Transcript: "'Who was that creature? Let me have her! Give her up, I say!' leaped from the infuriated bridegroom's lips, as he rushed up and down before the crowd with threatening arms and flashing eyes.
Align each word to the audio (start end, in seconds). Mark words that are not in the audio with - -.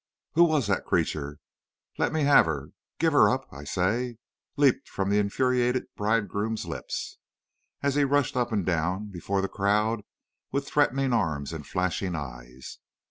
"'Who 0.33 0.45
was 0.45 0.65
that 0.65 0.83
creature? 0.83 1.37
Let 1.99 2.11
me 2.11 2.23
have 2.23 2.47
her! 2.47 2.71
Give 2.97 3.13
her 3.13 3.29
up, 3.29 3.45
I 3.53 3.63
say!' 3.65 4.17
leaped 4.57 4.89
from 4.89 5.11
the 5.11 5.19
infuriated 5.19 5.93
bridegroom's 5.95 6.65
lips, 6.65 7.19
as 7.83 7.93
he 7.93 8.03
rushed 8.03 8.35
up 8.35 8.51
and 8.51 8.65
down 8.65 9.11
before 9.11 9.41
the 9.43 9.47
crowd 9.47 10.01
with 10.51 10.67
threatening 10.67 11.13
arms 11.13 11.53
and 11.53 11.67
flashing 11.67 12.15
eyes. 12.15 12.79